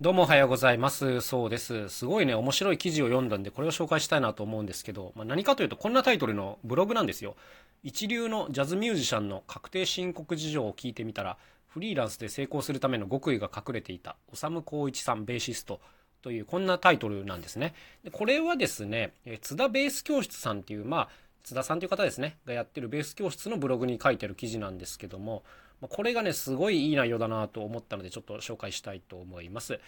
[0.00, 1.20] どうもおはようございます。
[1.22, 1.88] そうです。
[1.88, 7.34] すごいね、面白い記事を読んだんで、これを紹介したいなと思うんですけど、まあ、何かというと、こんなタイトルのブログなんですよ。
[7.82, 15.80] 一流のジャズミュージシャンの確定申告事情を聞いてみたら、フリーランスで成功するための極意が隠れていた、修光一さんベーシスト
[16.22, 17.74] という、こんなタイトルなんですね。
[18.04, 21.08] でこれはですね、津田ベース教室さんっていう、まあ、
[21.42, 25.42] 津田さんという方ですね、がやってるベース教室のブログに書いてる記事なんですけども、
[25.80, 29.78] これがね、すごいいい内容だなと思ったので、ちょっと紹介したいと思います。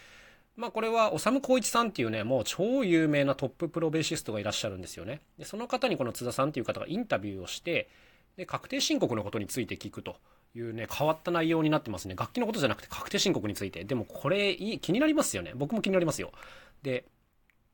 [0.56, 5.20] まあこれは、修光一さんっていうね、もう超有名なトッププロベーシストがいらっしゃるんですよね。
[5.38, 7.88] で、その方にこの津田さんっていう方がインタビューをして、
[8.36, 10.16] で、確定申告のことについて聞くと
[10.54, 12.14] いうね、変わった内容になってますね。
[12.16, 13.84] 楽器のことじゃなくて確定申告について。
[13.84, 15.52] でもこれいい、気になりますよね。
[15.54, 16.32] 僕も気になりますよ。
[16.82, 17.04] で、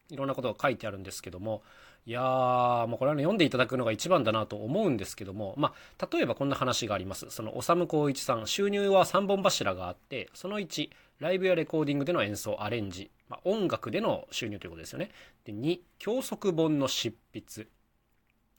[0.09, 1.63] いろんなことが書いてあるんですけども、
[2.07, 7.27] いやー、もうこれはね、読んでいただくのが一番だなと思うんですけども、まあ、例えばこんな話があります。
[7.31, 10.89] その、修光一さん、収入は3本柱があって、その1、
[11.19, 15.11] ライブやレコーディングでの演奏、アレンジ、まあ、音楽での収入ということですよね。
[15.45, 17.67] で、2、教則本の執筆。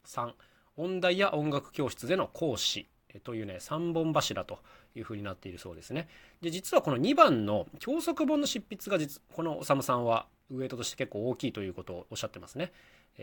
[0.06, 0.34] 3、
[0.76, 2.90] 音大や音楽教室での講師。
[3.24, 4.60] というね、3本柱と
[4.94, 6.10] いうふうになっているそうですね。
[6.42, 12.72] で、実はこの2番の教則本の執筆が実、この修さんはウエイトとして結構大きいということをおっしゃってますね。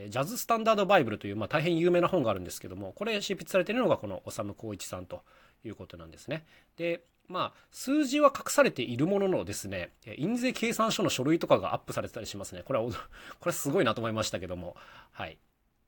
[0.09, 5.23] ジャズスタンダードバイブルという、まあ、大変有名な本があるんですけども、これ執筆されているのがこの修光一さんと
[5.65, 6.45] いうことなんですね。
[6.77, 12.63] で、まあ、数字は隠されているもののですね、印税計算書の書類とかがアップされてたりしますね。
[12.65, 12.85] これは、
[13.41, 14.77] これすごいなと思いましたけども、
[15.13, 15.39] はい。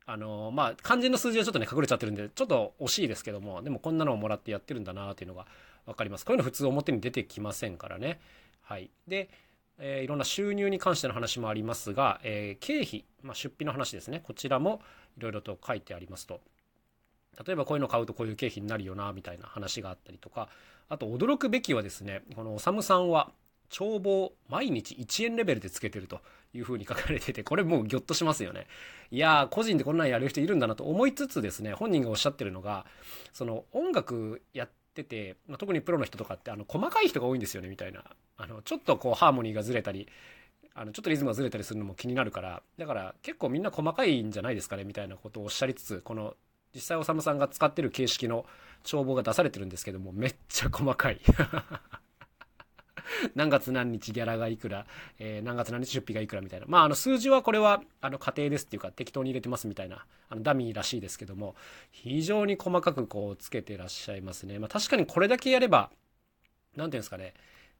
[0.09, 5.47] あのまあ、肝心の数字はちょっとね、隠れちゃってるんで、ちょっと惜しいですけども、でもこんなのをもらってやってるんだなっていうのが
[5.85, 6.25] 分かります。
[6.25, 8.21] こういうの普通表に出てきませんからね。
[8.63, 8.89] はい。
[9.09, 9.29] で、
[9.79, 14.21] えー、いろんな収入に関しての話もありますが、えー、経費、まあ、出費の話ですね。
[14.25, 14.81] こちらも
[15.19, 16.41] いろいろと書いてありますと。
[17.45, 20.49] 例えばこういうの買うとこういう経費になるよな、みたいな話があったりとか、
[20.89, 23.33] あと驚くべきはですね、このおさむさんは、
[23.69, 26.21] 帳簿毎日1円レベルでつけてると
[26.55, 28.69] いうふうに書かれてて、これもうギョッとしますよね。
[29.11, 32.87] いやー、個人でこんなんやる人いるんだなと思いつつですね、本人がおっしゃってるのが、
[33.33, 38.05] その音楽やってて、まあ、特にプロの人とかってあの細かい人が多いんですよね、みたいな。
[38.37, 40.09] あの、ちょっとこうハーモニーがずれたり、
[40.79, 46.35] あのちょっとリズムがずれたりするのも気になるからだから結構みんな細かいんじゃないですかねみたいなことをおっしゃりつつこの
[46.75, 48.45] 実際おさむさんが使ってる形式の
[48.85, 51.21] 帳簿が出されてるんですけどもめっちゃ細かい
[53.35, 54.87] 何月何日ギャラがいくら、
[55.19, 56.67] えー、何月何日出費がいくらみたいな。
[56.69, 61.55] まあ、あの、数字はこれは、あの、家庭ですっていうか、適当に入れてますみたいな、あの、ダミーらしいですけども、
[61.91, 64.59] 非常に細かくこう、つけてらっしゃいますね。
[64.59, 65.91] まあ、確かにこれだけやれば、
[66.77, 67.35] なんていうんですかね、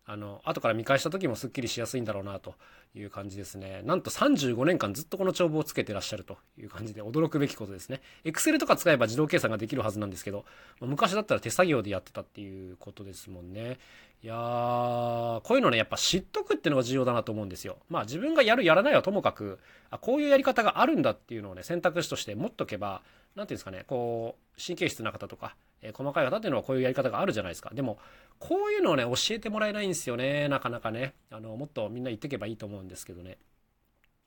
[0.09, 2.55] あの、後から見返した時もすっきりしやすいんだろうなと
[2.95, 3.83] いう感じですね。
[3.85, 8.01] なんと35年間ずっとこの帳簿をつけてらっしゃるという感じで驚くべきことですね。
[8.25, 10.45] Excel とか使えば自動計算ができるはずなんですけど、
[10.81, 13.79] 昔だったら手作業でやってたっていうことですもんね。
[14.23, 17.79] いやー、こういうのね、やっぱ知っとくっていうのが重要だなと思うんですよ。
[17.91, 19.59] まあ自分がやるやらないはともかく、
[19.91, 23.03] あ、こういうやり方があるんだっていうのをね、選択肢として持っとけば、
[23.35, 25.57] なんていうんですかね、こう、神経質な方とか、
[25.87, 27.71] えー、細かい方っていうのはこういうやり方があるじゃないですか。
[27.73, 27.99] でも、
[28.39, 31.15] こういうのをね、教えてもらえないんですよね、なかなかね。
[31.31, 33.39] あの、もっとみんな言ってけばいいと思うんですけどね。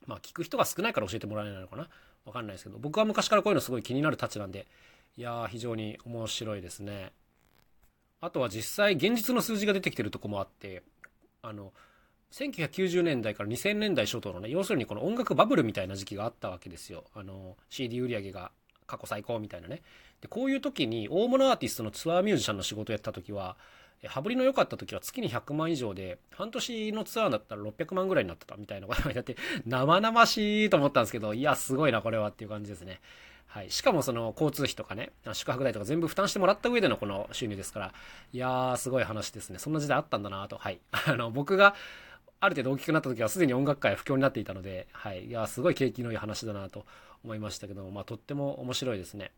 [0.08, 1.90] まあ、聞く人が少ないから教えてもらえないのかな。
[2.26, 4.68] わかんないですけど、僕は昔からこういうのすごい気になるたちなんで、
[5.18, 7.12] いやー、非常に面白いですね。
[8.22, 10.84] あとは実際現実の数字が出てきてるとこもあって、
[11.42, 11.74] あの、
[12.32, 17.06] 1990年代から2000年代初頭のね、要するにこの音楽バブルみたいな時期があったわけですよ。
[17.16, 18.52] あの、CD 売り上げが
[18.90, 19.82] 過去最高みたいなね。
[20.22, 23.56] で、こういう時に大物アーティストのツアーミュージシャンの仕事をやった時は、
[24.08, 29.36] 羽振りの良かった時は月に100万以上で、半年のツアーだったら600万ぐらいになってたみたいなことがやって、
[29.66, 33.02] 生々しいと思ったんですけど、いや、すごいな、これはっていう感じですね。
[33.48, 33.72] はい。
[33.72, 37.94] しかもその交通費とかね、宿泊代とか全部負担してもらった上でのこの収入ですから、
[38.32, 39.58] いやー、すごい話ですね。
[39.58, 40.58] そんな時代あったんだなと。
[40.58, 40.80] はい。
[40.92, 41.74] あの、僕が
[42.40, 45.26] ある程度大きくなった時はすでに音楽界は不況になっていたので、はい。
[45.26, 46.86] いや、すごい景気のいい話だなと
[47.24, 49.32] 思いましたけども、まあ、とっても面白いですね。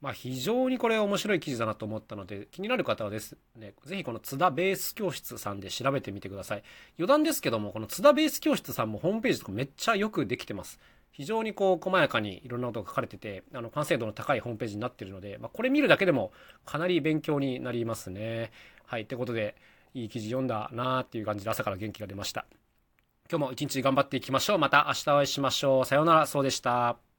[0.00, 6.62] まあ、非常にこれ面白い記事だなと思ったので、気になる方はですね、ぜひこの津田ベース教室さんで調べてみてください。
[6.98, 10.78] 余談ですけども、この津田ベース教室さんもホームページとかめっちゃよくできてます。
[11.12, 16.32] 非常にこう細やかにいろんなことが書かれてて、あの完成度の高いホームページになってるので、まあ、これ見るだけでも
[16.64, 18.52] かなり勉強になりますね。
[18.86, 19.02] はい。
[19.02, 19.54] ってことで、
[19.94, 22.46] いい記事読んだなーっていう感じで朝から元気が出ました。
[23.30, 24.58] 今日も一日頑張っていきましょう。
[24.58, 25.84] また明日お会いしましょう。
[25.84, 27.09] さようなら、そうでした。